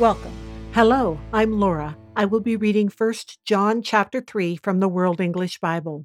Welcome. 0.00 0.32
Hello, 0.72 1.20
I'm 1.32 1.60
Laura. 1.60 1.96
I 2.16 2.24
will 2.24 2.40
be 2.40 2.56
reading 2.56 2.88
1 2.88 3.14
John 3.44 3.80
chapter 3.80 4.20
3 4.20 4.56
from 4.56 4.80
the 4.80 4.88
World 4.88 5.20
English 5.20 5.60
Bible. 5.60 6.04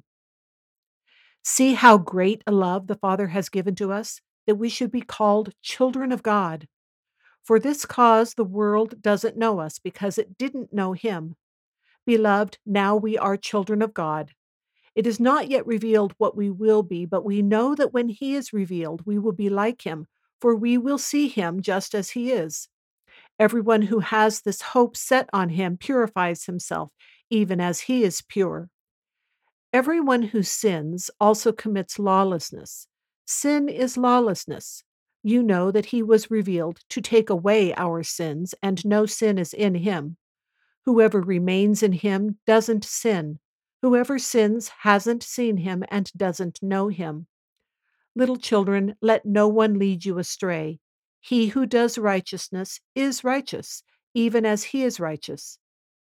See 1.42 1.74
how 1.74 1.98
great 1.98 2.44
a 2.46 2.52
love 2.52 2.86
the 2.86 2.94
Father 2.94 3.26
has 3.26 3.48
given 3.48 3.74
to 3.74 3.90
us, 3.90 4.20
that 4.46 4.54
we 4.54 4.68
should 4.68 4.92
be 4.92 5.00
called 5.00 5.54
children 5.60 6.12
of 6.12 6.22
God. 6.22 6.68
For 7.42 7.58
this 7.58 7.84
cause 7.84 8.34
the 8.34 8.44
world 8.44 9.02
doesn't 9.02 9.36
know 9.36 9.58
us, 9.58 9.80
because 9.80 10.18
it 10.18 10.38
didn't 10.38 10.72
know 10.72 10.92
Him. 10.92 11.34
Beloved, 12.06 12.58
now 12.64 12.94
we 12.94 13.18
are 13.18 13.36
children 13.36 13.82
of 13.82 13.92
God. 13.92 14.30
It 14.94 15.04
is 15.04 15.18
not 15.18 15.48
yet 15.48 15.66
revealed 15.66 16.14
what 16.16 16.36
we 16.36 16.48
will 16.48 16.84
be, 16.84 17.06
but 17.06 17.24
we 17.24 17.42
know 17.42 17.74
that 17.74 17.92
when 17.92 18.08
He 18.08 18.36
is 18.36 18.52
revealed, 18.52 19.02
we 19.04 19.18
will 19.18 19.32
be 19.32 19.50
like 19.50 19.82
Him, 19.82 20.06
for 20.40 20.54
we 20.54 20.78
will 20.78 20.96
see 20.96 21.26
Him 21.26 21.60
just 21.60 21.92
as 21.92 22.10
He 22.10 22.30
is. 22.30 22.68
Everyone 23.40 23.82
who 23.82 24.00
has 24.00 24.42
this 24.42 24.60
hope 24.60 24.96
set 24.96 25.28
on 25.32 25.48
him 25.48 25.78
purifies 25.78 26.44
himself, 26.44 26.92
even 27.30 27.60
as 27.60 27.80
he 27.80 28.04
is 28.04 28.22
pure. 28.22 28.68
Everyone 29.72 30.22
who 30.22 30.42
sins 30.42 31.10
also 31.18 31.50
commits 31.50 31.98
lawlessness. 31.98 32.86
Sin 33.26 33.68
is 33.68 33.96
lawlessness. 33.96 34.84
You 35.22 35.42
know 35.42 35.70
that 35.70 35.86
he 35.86 36.02
was 36.02 36.30
revealed 36.30 36.80
to 36.90 37.00
take 37.00 37.30
away 37.30 37.74
our 37.74 38.02
sins, 38.02 38.54
and 38.62 38.84
no 38.84 39.06
sin 39.06 39.38
is 39.38 39.54
in 39.54 39.74
him. 39.74 40.18
Whoever 40.84 41.22
remains 41.22 41.82
in 41.82 41.92
him 41.92 42.38
doesn't 42.46 42.84
sin. 42.84 43.38
Whoever 43.80 44.18
sins 44.18 44.68
hasn't 44.80 45.22
seen 45.22 45.56
him 45.56 45.82
and 45.88 46.12
doesn't 46.14 46.62
know 46.62 46.88
him. 46.88 47.26
Little 48.14 48.36
children, 48.36 48.96
let 49.00 49.24
no 49.24 49.48
one 49.48 49.78
lead 49.78 50.04
you 50.04 50.18
astray. 50.18 50.78
He 51.20 51.48
who 51.48 51.66
does 51.66 51.98
righteousness 51.98 52.80
is 52.94 53.22
righteous, 53.22 53.82
even 54.14 54.46
as 54.46 54.64
he 54.64 54.82
is 54.82 54.98
righteous. 54.98 55.58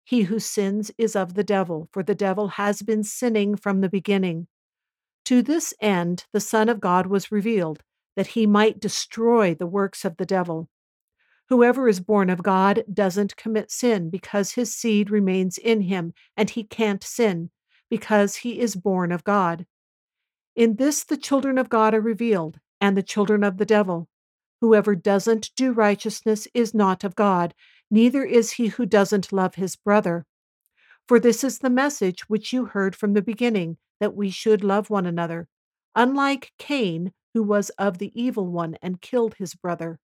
He 0.04 0.24
who 0.24 0.40
sins 0.40 0.92
is 0.98 1.16
of 1.16 1.34
the 1.34 1.44
devil, 1.44 1.90
for 1.92 2.02
the 2.02 2.16
devil 2.16 2.50
has 2.50 2.82
been 2.82 3.04
sinning 3.04 3.56
from 3.56 3.82
the 3.82 3.90
beginning. 3.90 4.48
To 5.26 5.42
this 5.42 5.74
end 5.80 6.26
the 6.32 6.40
Son 6.40 6.70
of 6.70 6.80
God 6.80 7.08
was 7.08 7.32
revealed, 7.32 7.84
that 8.16 8.28
he 8.28 8.48
might 8.48 8.80
destroy 8.80 9.54
the 9.54 9.68
works 9.68 10.04
of 10.04 10.18
the 10.18 10.26
devil. 10.26 10.70
Whoever 11.50 11.88
is 11.88 12.00
born 12.00 12.30
of 12.30 12.44
God 12.44 12.84
doesn't 12.92 13.36
commit 13.36 13.72
sin 13.72 14.10
because 14.10 14.54
his 14.54 14.74
seed 14.74 15.10
remains 15.10 15.58
in 15.58 15.82
him, 15.82 16.14
and 16.38 16.50
he 16.50 16.64
can't 16.64 17.04
sin 17.04 17.52
because 17.90 18.38
he 18.38 18.60
is 18.60 18.76
born 18.76 19.12
of 19.12 19.26
God. 19.26 19.66
In 20.56 20.78
this 20.78 21.04
the 21.04 21.18
children 21.18 21.58
of 21.58 21.70
God 21.70 21.94
are 21.94 22.02
revealed, 22.02 22.60
and 22.80 22.96
the 22.96 23.04
children 23.04 23.44
of 23.44 23.58
the 23.58 23.66
devil. 23.66 24.08
Whoever 24.62 24.94
doesn't 24.94 25.50
do 25.56 25.72
righteousness 25.72 26.48
is 26.54 26.76
not 26.76 27.04
of 27.04 27.16
God, 27.16 27.56
neither 27.90 28.24
is 28.24 28.52
he 28.52 28.68
who 28.68 28.86
doesn't 28.86 29.34
love 29.34 29.56
his 29.56 29.76
brother. 29.76 30.28
For 31.08 31.20
this 31.20 31.44
is 31.44 31.60
the 31.60 31.70
message 31.72 32.30
which 32.30 32.54
you 32.54 32.66
heard 32.66 32.96
from 32.96 33.14
the 33.14 33.24
beginning, 33.24 33.78
that 34.00 34.16
we 34.16 34.30
should 34.30 34.64
love 34.64 34.92
one 34.92 35.08
another, 35.08 35.48
unlike 35.96 36.54
Cain, 36.60 37.12
who 37.34 37.42
was 37.42 37.72
of 37.72 37.98
the 37.98 38.12
evil 38.14 38.48
one 38.48 38.78
and 38.84 39.02
killed 39.02 39.34
his 39.40 39.56
brother. 39.56 40.00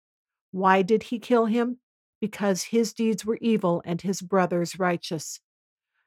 Why 0.51 0.83
did 0.83 1.03
he 1.03 1.17
kill 1.17 1.47
him? 1.47 1.79
Because 2.21 2.63
his 2.63 2.93
deeds 2.93 3.25
were 3.25 3.39
evil 3.41 3.81
and 3.85 4.01
his 4.01 4.21
brother's 4.21 4.77
righteous. 4.77 5.39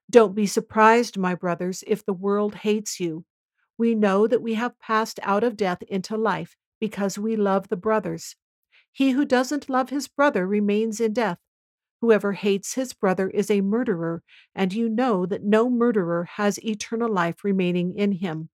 Don't 0.09 0.37
be 0.37 0.47
surprised, 0.47 1.19
my 1.19 1.35
brothers, 1.35 1.83
if 1.85 2.05
the 2.05 2.13
world 2.13 2.55
hates 2.55 3.01
you. 3.01 3.25
We 3.77 3.97
know 3.97 4.29
that 4.29 4.41
we 4.41 4.55
have 4.55 4.79
passed 4.79 5.19
out 5.25 5.43
of 5.43 5.57
death 5.57 5.83
into 5.83 6.17
life 6.17 6.57
because 6.81 7.19
we 7.19 7.37
love 7.37 7.69
the 7.69 7.77
brothers. 7.77 8.37
He 8.93 9.11
who 9.11 9.25
doesn't 9.25 9.69
love 9.69 9.91
his 9.91 10.09
brother 10.09 10.47
remains 10.47 11.01
in 11.01 11.13
death. 11.13 11.39
Whoever 12.01 12.33
hates 12.33 12.75
his 12.75 12.93
brother 12.93 13.29
is 13.31 13.51
a 13.51 13.61
murderer, 13.61 14.23
and 14.55 14.73
you 14.73 14.89
know 14.89 15.27
that 15.27 15.45
no 15.45 15.71
murderer 15.71 16.25
has 16.35 16.63
eternal 16.65 17.11
life 17.11 17.43
remaining 17.43 17.97
in 17.97 18.13
him. 18.13 18.51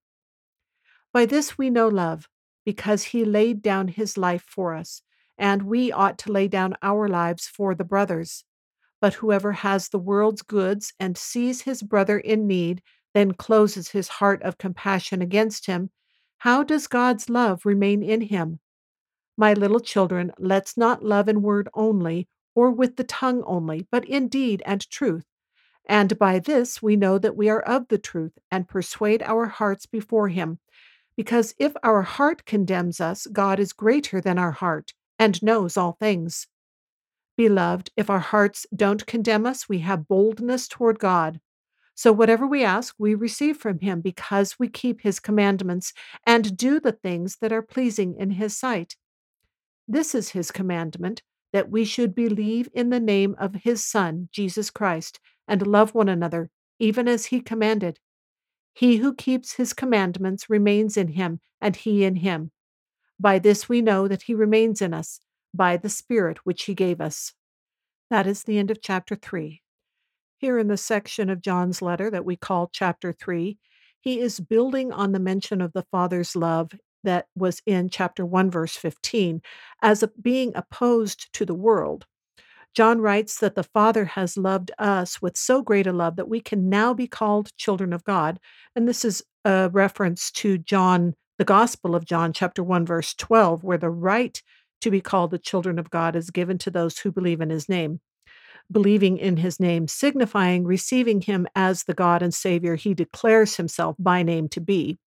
By 1.13 1.25
this 1.25 1.57
we 1.57 1.69
know 1.69 1.87
love, 1.87 2.27
because 2.65 3.03
he 3.03 3.25
laid 3.25 3.61
down 3.61 3.89
his 3.89 4.17
life 4.17 4.43
for 4.47 4.73
us, 4.73 5.01
and 5.37 5.63
we 5.63 5.91
ought 5.91 6.17
to 6.19 6.31
lay 6.31 6.47
down 6.47 6.75
our 6.81 7.07
lives 7.07 7.47
for 7.47 7.75
the 7.75 7.83
brothers. 7.83 8.45
But 9.01 9.15
whoever 9.15 9.51
has 9.51 9.89
the 9.89 9.99
world's 9.99 10.41
goods 10.41 10.93
and 10.99 11.17
sees 11.17 11.61
his 11.63 11.83
brother 11.83 12.17
in 12.17 12.47
need, 12.47 12.81
then 13.13 13.33
closes 13.33 13.89
his 13.89 14.07
heart 14.07 14.41
of 14.41 14.57
compassion 14.57 15.21
against 15.21 15.65
him, 15.67 15.91
how 16.43 16.61
does 16.61 16.87
God's 16.87 17.29
love 17.29 17.65
remain 17.65 18.03
in 18.03 18.19
him? 18.19 18.59
My 19.37 19.53
little 19.53 19.79
children, 19.79 20.33
let's 20.37 20.75
not 20.75 21.01
love 21.01 21.29
in 21.29 21.41
word 21.41 21.69
only, 21.73 22.27
or 22.53 22.69
with 22.69 22.97
the 22.97 23.05
tongue 23.05 23.45
only, 23.47 23.87
but 23.89 24.03
in 24.03 24.27
deed 24.27 24.61
and 24.65 24.81
truth. 24.89 25.23
And 25.87 26.19
by 26.19 26.39
this 26.39 26.83
we 26.83 26.97
know 26.97 27.17
that 27.17 27.37
we 27.37 27.47
are 27.47 27.61
of 27.61 27.87
the 27.87 27.97
truth, 27.97 28.33
and 28.51 28.67
persuade 28.67 29.23
our 29.23 29.45
hearts 29.45 29.85
before 29.85 30.27
Him. 30.27 30.59
Because 31.15 31.55
if 31.59 31.71
our 31.81 32.01
heart 32.01 32.45
condemns 32.45 32.99
us, 32.99 33.25
God 33.27 33.57
is 33.57 33.71
greater 33.71 34.19
than 34.19 34.37
our 34.37 34.51
heart, 34.51 34.91
and 35.17 35.41
knows 35.41 35.77
all 35.77 35.95
things. 35.97 36.47
Beloved, 37.37 37.89
if 37.95 38.09
our 38.09 38.19
hearts 38.19 38.65
don't 38.75 39.05
condemn 39.05 39.45
us, 39.45 39.69
we 39.69 39.79
have 39.79 40.09
boldness 40.09 40.67
toward 40.67 40.99
God. 40.99 41.39
So 41.95 42.11
whatever 42.11 42.47
we 42.47 42.63
ask, 42.63 42.95
we 42.97 43.13
receive 43.13 43.57
from 43.57 43.79
him 43.79 44.01
because 44.01 44.57
we 44.57 44.67
keep 44.67 45.01
his 45.01 45.19
commandments 45.19 45.93
and 46.25 46.57
do 46.57 46.79
the 46.79 46.91
things 46.91 47.37
that 47.41 47.53
are 47.53 47.61
pleasing 47.61 48.15
in 48.17 48.31
his 48.31 48.57
sight. 48.57 48.95
This 49.87 50.15
is 50.15 50.29
his 50.29 50.49
commandment 50.51 51.21
that 51.51 51.69
we 51.69 51.85
should 51.85 52.15
believe 52.15 52.67
in 52.73 52.89
the 52.89 52.99
name 52.99 53.35
of 53.37 53.53
his 53.63 53.85
Son, 53.85 54.27
Jesus 54.31 54.71
Christ, 54.71 55.19
and 55.47 55.67
love 55.67 55.93
one 55.93 56.09
another, 56.09 56.49
even 56.79 57.07
as 57.07 57.27
he 57.27 57.39
commanded. 57.41 57.99
He 58.73 58.97
who 58.97 59.13
keeps 59.13 59.53
his 59.53 59.73
commandments 59.73 60.49
remains 60.49 60.97
in 60.97 61.09
him, 61.09 61.39
and 61.61 61.75
he 61.75 62.03
in 62.03 62.17
him. 62.17 62.51
By 63.19 63.37
this 63.37 63.69
we 63.69 63.81
know 63.81 64.07
that 64.07 64.23
he 64.23 64.33
remains 64.33 64.81
in 64.81 64.93
us, 64.93 65.19
by 65.53 65.77
the 65.77 65.89
Spirit 65.89 66.39
which 66.43 66.63
he 66.63 66.73
gave 66.73 66.99
us. 66.99 67.33
That 68.09 68.25
is 68.25 68.43
the 68.43 68.57
end 68.57 68.71
of 68.71 68.81
chapter 68.81 69.15
3. 69.15 69.62
Here 70.43 70.59
in 70.59 70.67
the 70.67 70.75
section 70.75 71.29
of 71.29 71.41
John's 71.41 71.81
letter 71.81 72.09
that 72.09 72.25
we 72.25 72.35
call 72.35 72.69
chapter 72.73 73.13
3, 73.13 73.57
he 74.01 74.19
is 74.19 74.41
building 74.41 74.91
on 74.91 75.13
the 75.13 75.19
mention 75.21 75.61
of 75.61 75.71
the 75.71 75.85
Father's 75.89 76.35
love 76.35 76.71
that 77.05 77.27
was 77.33 77.61
in 77.65 77.87
chapter 77.87 78.25
1, 78.25 78.51
verse 78.51 78.75
15, 78.75 79.41
as 79.81 80.03
a, 80.03 80.09
being 80.21 80.51
opposed 80.53 81.31
to 81.31 81.45
the 81.45 81.53
world. 81.53 82.07
John 82.75 82.99
writes 82.99 83.39
that 83.39 83.55
the 83.55 83.63
Father 83.63 84.03
has 84.03 84.35
loved 84.35 84.69
us 84.77 85.21
with 85.21 85.37
so 85.37 85.61
great 85.61 85.87
a 85.87 85.93
love 85.93 86.17
that 86.17 86.27
we 86.27 86.41
can 86.41 86.67
now 86.67 86.93
be 86.93 87.07
called 87.07 87.55
children 87.55 87.93
of 87.93 88.03
God. 88.03 88.37
And 88.75 88.85
this 88.85 89.05
is 89.05 89.23
a 89.45 89.69
reference 89.71 90.29
to 90.31 90.57
John, 90.57 91.13
the 91.37 91.45
Gospel 91.45 91.95
of 91.95 92.03
John, 92.03 92.33
chapter 92.33 92.61
1, 92.61 92.85
verse 92.85 93.13
12, 93.13 93.63
where 93.63 93.77
the 93.77 93.89
right 93.89 94.43
to 94.81 94.91
be 94.91 94.99
called 94.99 95.31
the 95.31 95.39
children 95.39 95.79
of 95.79 95.89
God 95.89 96.17
is 96.17 96.31
given 96.31 96.57
to 96.57 96.69
those 96.69 96.99
who 96.99 97.13
believe 97.13 97.39
in 97.39 97.49
his 97.49 97.69
name 97.69 98.01
believing 98.71 99.17
in 99.17 99.37
his 99.37 99.59
name, 99.59 99.87
signifying 99.87 100.63
receiving 100.63 101.21
him 101.21 101.47
as 101.55 101.83
the 101.83 101.93
God 101.93 102.21
and 102.21 102.33
Savior 102.33 102.75
he 102.75 102.93
declares 102.93 103.55
himself 103.55 103.95
by 103.99 104.23
name 104.23 104.47
to 104.49 104.61
be. 104.61 104.97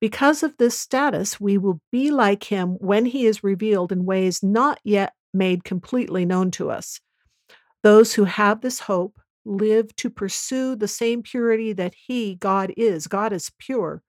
Because 0.00 0.42
of 0.42 0.56
this 0.56 0.78
status, 0.78 1.40
we 1.40 1.56
will 1.56 1.80
be 1.90 2.10
like 2.10 2.44
him 2.44 2.70
when 2.80 3.06
he 3.06 3.26
is 3.26 3.44
revealed 3.44 3.92
in 3.92 4.04
ways 4.04 4.42
not 4.42 4.78
yet 4.84 5.12
made 5.32 5.64
completely 5.64 6.24
known 6.24 6.50
to 6.52 6.70
us. 6.70 7.00
Those 7.82 8.14
who 8.14 8.24
have 8.24 8.60
this 8.60 8.80
hope 8.80 9.18
live 9.44 9.94
to 9.96 10.10
pursue 10.10 10.74
the 10.74 10.88
same 10.88 11.22
purity 11.22 11.72
that 11.74 11.94
he, 11.94 12.34
God, 12.36 12.72
is. 12.76 13.06
God 13.06 13.32
is 13.32 13.52
pure, 13.58 14.02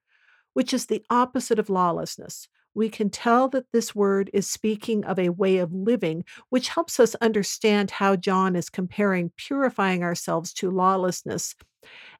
which 0.53 0.73
is 0.73 0.85
the 0.85 1.03
opposite 1.09 1.59
of 1.59 1.69
lawlessness 1.69 2.47
we 2.75 2.89
can 2.89 3.09
tell 3.09 3.47
that 3.49 3.71
this 3.71 3.95
word 3.95 4.29
is 4.33 4.49
speaking 4.49 5.03
of 5.05 5.17
a 5.17 5.29
way 5.29 5.57
of 5.57 5.73
living, 5.73 6.23
which 6.49 6.69
helps 6.69 6.99
us 6.99 7.15
understand 7.15 7.89
how 7.89 8.15
John 8.15 8.55
is 8.55 8.69
comparing 8.69 9.31
purifying 9.37 10.03
ourselves 10.03 10.53
to 10.55 10.69
lawlessness 10.69 11.55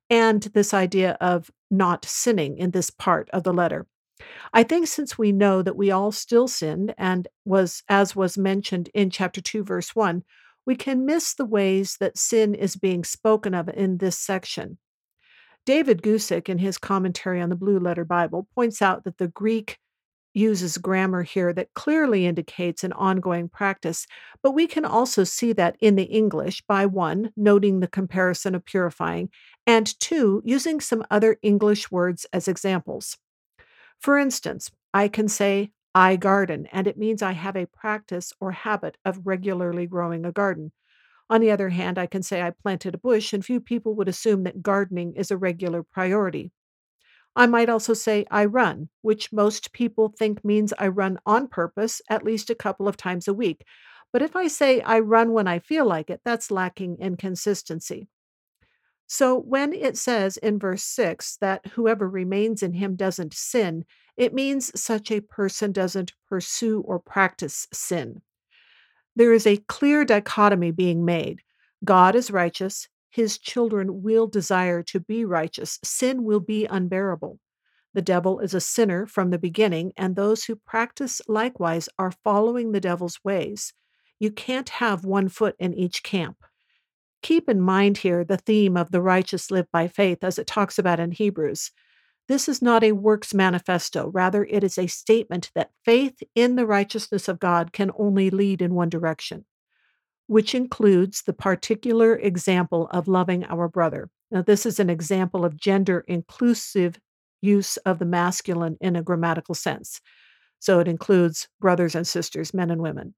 and 0.09 0.41
this 0.41 0.73
idea 0.73 1.17
of 1.19 1.51
not 1.69 2.05
sinning 2.05 2.57
in 2.57 2.71
this 2.71 2.89
part 2.89 3.29
of 3.31 3.43
the 3.43 3.53
letter. 3.53 3.85
I 4.53 4.63
think 4.63 4.87
since 4.87 5.17
we 5.17 5.31
know 5.33 5.61
that 5.61 5.75
we 5.75 5.91
all 5.91 6.11
still 6.11 6.47
sinned 6.47 6.95
and 6.97 7.27
was 7.43 7.83
as 7.89 8.15
was 8.15 8.37
mentioned 8.37 8.89
in 8.93 9.09
chapter 9.09 9.41
2 9.41 9.63
verse 9.63 9.95
1, 9.95 10.23
we 10.65 10.75
can 10.75 11.05
miss 11.05 11.33
the 11.33 11.45
ways 11.45 11.97
that 11.99 12.17
sin 12.17 12.55
is 12.55 12.75
being 12.75 13.03
spoken 13.03 13.53
of 13.53 13.69
in 13.69 13.97
this 13.97 14.17
section. 14.17 14.77
David 15.65 16.01
Guzik, 16.01 16.47
in 16.47 16.59
his 16.59 16.77
commentary 16.77 17.41
on 17.41 17.49
the 17.49 17.55
Blue 17.55 17.79
Letter 17.79 18.05
Bible, 18.05 18.47
points 18.53 18.81
out 18.81 19.03
that 19.03 19.17
the 19.17 19.27
Greek 19.27 19.79
uses 20.35 20.77
grammar 20.77 21.23
here 21.23 21.53
that 21.53 21.73
clearly 21.73 22.25
indicates 22.25 22.83
an 22.83 22.93
ongoing 22.93 23.49
practice, 23.49 24.05
but 24.43 24.51
we 24.51 24.67
can 24.67 24.85
also 24.85 25.23
see 25.23 25.53
that 25.53 25.77
in 25.79 25.95
the 25.95 26.03
English 26.03 26.61
by 26.67 26.85
one, 26.85 27.31
noting 27.37 27.79
the 27.79 27.87
comparison 27.87 28.53
of 28.55 28.65
purifying, 28.65 29.29
and 29.65 29.99
two, 29.99 30.41
using 30.45 30.79
some 30.79 31.03
other 31.09 31.37
English 31.41 31.89
words 31.91 32.25
as 32.33 32.47
examples. 32.47 33.17
For 33.99 34.17
instance, 34.17 34.71
I 34.93 35.07
can 35.07 35.27
say, 35.27 35.71
I 35.93 36.15
garden, 36.17 36.67
and 36.71 36.87
it 36.87 36.97
means 36.97 37.21
I 37.21 37.33
have 37.33 37.55
a 37.55 37.67
practice 37.67 38.33
or 38.39 38.51
habit 38.51 38.97
of 39.05 39.25
regularly 39.25 39.87
growing 39.87 40.25
a 40.25 40.31
garden. 40.31 40.71
On 41.29 41.41
the 41.41 41.51
other 41.51 41.69
hand, 41.69 41.97
I 41.97 42.07
can 42.07 42.23
say 42.23 42.41
I 42.41 42.51
planted 42.51 42.95
a 42.95 42.99
bush, 42.99 43.33
and 43.33 43.43
few 43.45 43.59
people 43.61 43.95
would 43.95 44.07
assume 44.09 44.43
that 44.43 44.63
gardening 44.63 45.13
is 45.15 45.31
a 45.31 45.37
regular 45.37 45.83
priority. 45.83 46.51
I 47.35 47.47
might 47.47 47.69
also 47.69 47.93
say 47.93 48.25
I 48.31 48.45
run, 48.45 48.89
which 49.01 49.33
most 49.33 49.73
people 49.73 50.13
think 50.17 50.43
means 50.45 50.73
I 50.79 50.87
run 50.87 51.19
on 51.25 51.47
purpose 51.47 52.01
at 52.09 52.23
least 52.23 52.49
a 52.49 52.55
couple 52.55 52.87
of 52.87 52.97
times 52.97 53.27
a 53.27 53.33
week. 53.33 53.65
But 54.13 54.21
if 54.21 54.35
I 54.35 54.47
say 54.47 54.81
I 54.81 54.99
run 54.99 55.33
when 55.33 55.47
I 55.47 55.59
feel 55.59 55.85
like 55.85 56.09
it, 56.09 56.21
that's 56.23 56.51
lacking 56.51 56.97
in 56.99 57.17
consistency. 57.17 58.07
So 59.07 59.39
when 59.39 59.73
it 59.73 59.97
says 59.97 60.37
in 60.37 60.57
verse 60.57 60.83
6 60.83 61.37
that 61.37 61.65
whoever 61.73 62.09
remains 62.09 62.63
in 62.63 62.73
him 62.73 62.95
doesn't 62.95 63.33
sin, 63.33 63.85
it 64.17 64.33
means 64.33 64.71
such 64.79 65.11
a 65.11 65.21
person 65.21 65.71
doesn't 65.71 66.13
pursue 66.27 66.81
or 66.81 66.99
practice 66.99 67.67
sin. 67.73 68.21
There 69.15 69.33
is 69.33 69.45
a 69.45 69.57
clear 69.57 70.05
dichotomy 70.05 70.71
being 70.71 71.05
made. 71.05 71.41
God 71.83 72.15
is 72.15 72.31
righteous, 72.31 72.87
his 73.15 73.37
children 73.37 74.03
will 74.03 74.27
desire 74.27 74.83
to 74.83 74.99
be 74.99 75.23
righteous. 75.23 75.79
Sin 75.85 76.25
will 76.25 76.41
be 76.41 76.65
unbearable. 76.65 77.39
The 77.93 78.01
devil 78.01 78.41
is 78.41 78.53
a 78.53 78.59
sinner 78.59 79.05
from 79.05 79.29
the 79.29 79.39
beginning, 79.39 79.93
and 79.95 80.17
those 80.17 80.43
who 80.43 80.57
practice 80.57 81.21
likewise 81.25 81.87
are 81.97 82.11
following 82.11 82.73
the 82.73 82.81
devil's 82.81 83.23
ways. 83.23 83.71
You 84.19 84.31
can't 84.31 84.67
have 84.67 85.05
one 85.05 85.29
foot 85.29 85.55
in 85.59 85.73
each 85.73 86.03
camp. 86.03 86.43
Keep 87.21 87.47
in 87.47 87.61
mind 87.61 87.99
here 87.99 88.25
the 88.25 88.35
theme 88.35 88.75
of 88.75 88.91
the 88.91 89.01
righteous 89.01 89.49
live 89.49 89.71
by 89.71 89.87
faith 89.87 90.21
as 90.21 90.37
it 90.37 90.45
talks 90.45 90.77
about 90.77 90.99
in 90.99 91.11
Hebrews. 91.11 91.71
This 92.27 92.49
is 92.49 92.61
not 92.61 92.83
a 92.83 92.91
works 92.91 93.33
manifesto. 93.33 94.11
Rather, 94.13 94.43
it 94.43 94.61
is 94.61 94.77
a 94.77 94.87
statement 94.87 95.51
that 95.55 95.71
faith 95.85 96.21
in 96.35 96.57
the 96.57 96.65
righteousness 96.65 97.29
of 97.29 97.39
God 97.39 97.71
can 97.71 97.91
only 97.97 98.29
lead 98.29 98.61
in 98.61 98.73
one 98.73 98.89
direction 98.89 99.45
which 100.27 100.55
includes 100.55 101.23
the 101.23 101.33
particular 101.33 102.15
example 102.17 102.87
of 102.91 103.07
loving 103.07 103.43
our 103.45 103.67
brother. 103.67 104.09
Now, 104.31 104.41
this 104.41 104.65
is 104.65 104.79
an 104.79 104.89
example 104.89 105.45
of 105.45 105.57
gender 105.57 106.03
inclusive 106.07 106.99
use 107.41 107.77
of 107.77 107.99
the 107.99 108.05
masculine 108.05 108.77
in 108.81 108.95
a 108.95 109.03
grammatical 109.03 109.55
sense. 109.55 110.01
So 110.59 110.79
it 110.79 110.87
includes 110.87 111.47
brothers 111.59 111.95
and 111.95 112.07
sisters, 112.07 112.53
men 112.53 112.71
and 112.71 112.81
women. 112.81 113.13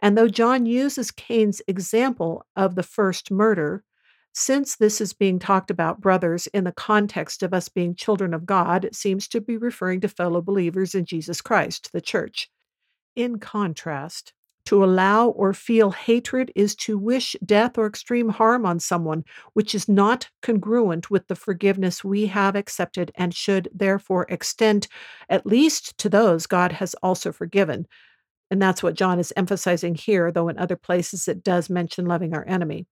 And 0.00 0.18
though 0.18 0.28
John 0.28 0.66
uses 0.66 1.12
Cain's 1.12 1.62
example 1.68 2.44
of 2.56 2.74
the 2.74 2.82
first 2.82 3.30
murder, 3.30 3.84
since 4.32 4.76
this 4.76 5.00
is 5.00 5.12
being 5.12 5.38
talked 5.38 5.70
about 5.70 6.00
brothers 6.00 6.46
in 6.48 6.64
the 6.64 6.72
context 6.72 7.42
of 7.42 7.52
us 7.52 7.68
being 7.68 7.94
children 7.94 8.32
of 8.32 8.46
God, 8.46 8.84
it 8.84 8.94
seems 8.94 9.28
to 9.28 9.40
be 9.40 9.56
referring 9.56 10.00
to 10.00 10.08
fellow 10.08 10.40
believers 10.40 10.94
in 10.94 11.04
Jesus 11.04 11.40
Christ, 11.40 11.90
the 11.92 12.00
church. 12.00 12.48
In 13.16 13.38
contrast, 13.38 14.32
to 14.66 14.84
allow 14.84 15.28
or 15.28 15.52
feel 15.52 15.90
hatred 15.90 16.52
is 16.54 16.74
to 16.76 16.98
wish 16.98 17.34
death 17.44 17.78
or 17.78 17.86
extreme 17.86 18.28
harm 18.28 18.66
on 18.66 18.78
someone, 18.78 19.24
which 19.54 19.74
is 19.74 19.88
not 19.88 20.28
congruent 20.42 21.10
with 21.10 21.26
the 21.28 21.34
forgiveness 21.34 22.04
we 22.04 22.26
have 22.26 22.54
accepted 22.56 23.10
and 23.14 23.34
should 23.34 23.68
therefore 23.74 24.26
extend 24.28 24.86
at 25.28 25.46
least 25.46 25.96
to 25.98 26.08
those 26.08 26.46
God 26.46 26.72
has 26.72 26.94
also 27.02 27.32
forgiven. 27.32 27.86
And 28.50 28.60
that's 28.60 28.82
what 28.82 28.94
John 28.94 29.18
is 29.18 29.32
emphasizing 29.36 29.94
here, 29.94 30.32
though 30.32 30.48
in 30.48 30.58
other 30.58 30.76
places 30.76 31.28
it 31.28 31.44
does 31.44 31.70
mention 31.70 32.06
loving 32.06 32.34
our 32.34 32.46
enemy. 32.46 32.86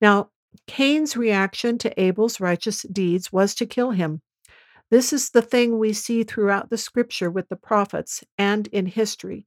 Now, 0.00 0.30
Cain's 0.66 1.16
reaction 1.16 1.78
to 1.78 2.00
Abel's 2.00 2.40
righteous 2.40 2.82
deeds 2.82 3.32
was 3.32 3.54
to 3.56 3.66
kill 3.66 3.92
him. 3.92 4.20
This 4.90 5.12
is 5.12 5.30
the 5.30 5.42
thing 5.42 5.78
we 5.78 5.92
see 5.92 6.24
throughout 6.24 6.70
the 6.70 6.78
scripture 6.78 7.30
with 7.30 7.48
the 7.48 7.56
prophets 7.56 8.24
and 8.36 8.66
in 8.68 8.86
history. 8.86 9.46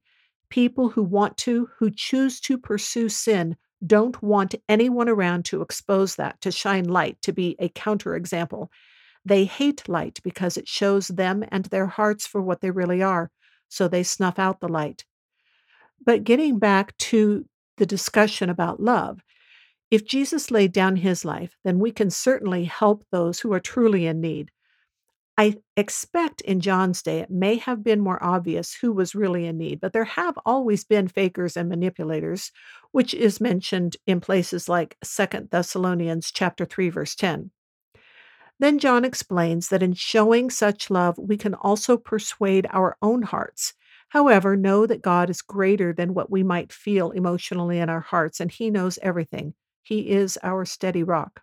People 0.54 0.88
who 0.88 1.02
want 1.02 1.36
to, 1.38 1.68
who 1.78 1.90
choose 1.90 2.38
to 2.42 2.56
pursue 2.56 3.08
sin, 3.08 3.56
don't 3.84 4.22
want 4.22 4.54
anyone 4.68 5.08
around 5.08 5.44
to 5.46 5.62
expose 5.62 6.14
that, 6.14 6.40
to 6.42 6.52
shine 6.52 6.84
light, 6.84 7.20
to 7.22 7.32
be 7.32 7.56
a 7.58 7.68
counterexample. 7.70 8.68
They 9.24 9.46
hate 9.46 9.88
light 9.88 10.20
because 10.22 10.56
it 10.56 10.68
shows 10.68 11.08
them 11.08 11.44
and 11.48 11.64
their 11.64 11.88
hearts 11.88 12.24
for 12.24 12.40
what 12.40 12.60
they 12.60 12.70
really 12.70 13.02
are, 13.02 13.32
so 13.68 13.88
they 13.88 14.04
snuff 14.04 14.38
out 14.38 14.60
the 14.60 14.68
light. 14.68 15.04
But 16.06 16.22
getting 16.22 16.60
back 16.60 16.96
to 16.98 17.46
the 17.78 17.86
discussion 17.86 18.48
about 18.48 18.78
love, 18.78 19.24
if 19.90 20.06
Jesus 20.06 20.52
laid 20.52 20.70
down 20.70 20.94
his 20.94 21.24
life, 21.24 21.56
then 21.64 21.80
we 21.80 21.90
can 21.90 22.10
certainly 22.10 22.62
help 22.62 23.04
those 23.10 23.40
who 23.40 23.52
are 23.52 23.58
truly 23.58 24.06
in 24.06 24.20
need. 24.20 24.52
I 25.36 25.56
expect 25.76 26.40
in 26.42 26.60
John's 26.60 27.02
day 27.02 27.18
it 27.20 27.30
may 27.30 27.56
have 27.56 27.82
been 27.82 28.00
more 28.00 28.22
obvious 28.22 28.74
who 28.74 28.92
was 28.92 29.14
really 29.16 29.46
in 29.46 29.58
need, 29.58 29.80
but 29.80 29.92
there 29.92 30.04
have 30.04 30.38
always 30.46 30.84
been 30.84 31.08
fakers 31.08 31.56
and 31.56 31.68
manipulators, 31.68 32.52
which 32.92 33.14
is 33.14 33.40
mentioned 33.40 33.96
in 34.06 34.20
places 34.20 34.68
like 34.68 34.96
Second 35.02 35.50
Thessalonians 35.50 36.30
chapter 36.30 36.64
3 36.64 36.88
verse 36.88 37.14
10. 37.16 37.50
Then 38.58 38.78
John 38.80 39.04
explains 39.04 39.68
that 39.68 39.82
in 39.82 39.92
showing 39.94 40.50
such 40.50 40.90
love, 40.90 41.18
we 41.18 41.36
can 41.36 41.54
also 41.54 41.96
persuade 41.96 42.66
our 42.70 42.96
own 43.00 43.22
hearts. 43.22 43.74
However, 44.08 44.56
know 44.56 44.86
that 44.86 45.02
God 45.02 45.30
is 45.30 45.42
greater 45.42 45.92
than 45.92 46.14
what 46.14 46.30
we 46.30 46.42
might 46.42 46.72
feel 46.72 47.10
emotionally 47.12 47.78
in 47.78 47.88
our 47.88 48.00
hearts, 48.00 48.40
and 48.40 48.50
He 48.50 48.70
knows 48.70 48.98
everything. 49.02 49.54
He 49.82 50.10
is 50.10 50.38
our 50.42 50.64
steady 50.64 51.02
rock. 51.04 51.42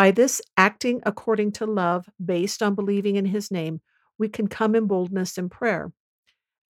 By 0.00 0.12
this 0.12 0.40
acting 0.56 1.02
according 1.04 1.52
to 1.52 1.66
love, 1.66 2.08
based 2.24 2.62
on 2.62 2.74
believing 2.74 3.16
in 3.16 3.26
his 3.26 3.50
name, 3.50 3.82
we 4.16 4.30
can 4.30 4.48
come 4.48 4.74
in 4.74 4.86
boldness 4.86 5.36
in 5.36 5.50
prayer. 5.50 5.92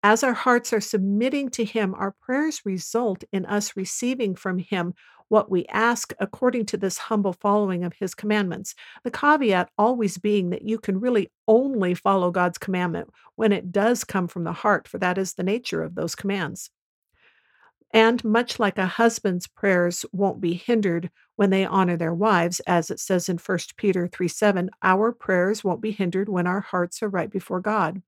As 0.03 0.25
our 0.25 0.33
hearts 0.33 0.73
are 0.73 0.81
submitting 0.81 1.49
to 1.51 1.65
him, 1.65 1.95
our 1.95 2.11
prayers 2.11 2.63
result 2.67 3.23
in 3.31 3.47
us 3.47 3.77
receiving 3.77 4.35
from 4.35 4.59
him 4.59 4.95
what 5.29 5.49
we 5.49 5.65
ask 5.67 6.13
according 6.19 6.67
to 6.67 6.77
this 6.77 6.99
humble 6.99 7.35
following 7.35 7.85
of 7.85 7.93
his 7.93 8.17
commandments. 8.17 8.75
The 9.05 9.13
caveat 9.13 9.71
always 9.79 10.19
being 10.19 10.51
that 10.51 10.63
you 10.63 10.81
can 10.81 10.99
really 10.99 11.31
only 11.47 11.95
follow 11.95 12.33
God's 12.33 12.59
commandment 12.59 13.11
when 13.37 13.53
it 13.53 13.71
does 13.71 14.03
come 14.03 14.27
from 14.27 14.43
the 14.43 14.53
heart, 14.53 14.89
for 14.89 14.99
that 14.99 15.19
is 15.19 15.35
the 15.35 15.45
nature 15.45 15.85
of 15.85 15.95
those 15.95 16.17
commands. 16.17 16.73
And 17.93 18.25
much 18.25 18.59
like 18.59 18.79
a 18.79 18.87
husband's 18.87 19.47
prayers 19.47 20.05
won't 20.13 20.41
be 20.41 20.55
hindered 20.55 21.11
when 21.37 21.51
they 21.51 21.65
honor 21.65 21.97
their 21.97 22.15
wives, 22.15 22.61
as 22.61 22.91
it 22.91 23.01
says 23.01 23.29
in 23.29 23.39
1 23.39 23.59
Peter 23.77 24.07
3 24.07 24.29
7, 24.29 24.71
our 24.83 25.11
prayers 25.13 25.65
won't 25.65 25.81
be 25.81 25.91
hindered 25.91 26.29
when 26.29 26.47
our 26.47 26.61
hearts 26.61 27.03
are 27.03 27.09
right 27.09 27.31
before 27.31 27.61
God. 27.61 28.03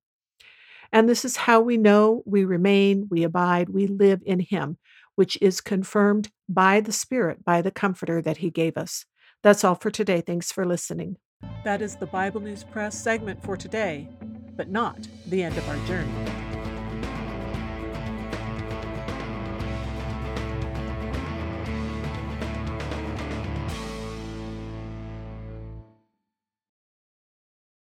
And 0.93 1.09
this 1.09 1.25
is 1.25 1.37
how 1.37 1.61
we 1.61 1.79
know 1.79 2.23
we 2.27 2.45
remain, 2.45 3.09
we 3.11 3.23
abide, 3.23 3.71
we 3.71 3.87
live 3.87 4.21
in 4.25 4.41
Him, 4.41 4.77
which 5.17 5.39
is 5.41 5.61
confirmed 5.61 6.31
by 6.49 6.81
the 6.81 6.93
Spirit, 6.93 7.45
by 7.45 7.63
the 7.63 7.71
Comforter 7.71 8.21
that 8.21 8.39
He 8.39 8.51
gave 8.51 8.77
us. 8.77 9.07
That's 9.43 9.65
all 9.65 9.75
for 9.75 9.91
today. 9.91 10.21
Thanks 10.21 10.53
for 10.53 10.67
listening. 10.67 11.17
That 11.65 11.83
is 11.83 11.97
the 11.97 12.07
Bible 12.07 12.41
News 12.41 12.63
Press 12.63 12.97
segment 12.97 13.43
for 13.43 13.57
today, 13.57 14.09
but 14.55 14.69
not 14.69 15.09
the 15.27 15.43
end 15.43 15.57
of 15.57 15.69
our 15.69 15.87
journey. 15.87 16.52